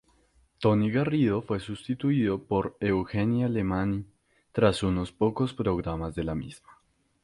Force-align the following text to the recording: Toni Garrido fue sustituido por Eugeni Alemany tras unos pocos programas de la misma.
Toni 0.59 0.89
Garrido 0.89 1.43
fue 1.43 1.59
sustituido 1.59 2.41
por 2.41 2.75
Eugeni 2.79 3.43
Alemany 3.43 4.07
tras 4.51 4.81
unos 4.81 5.11
pocos 5.11 5.53
programas 5.53 6.15
de 6.15 6.23
la 6.23 6.33
misma. 6.33 6.75